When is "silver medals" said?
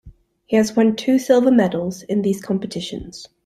1.19-2.01